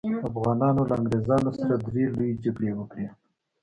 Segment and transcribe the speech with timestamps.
[0.29, 3.07] افغانانو له انګریزانو سره درې لويې جګړې وکړې.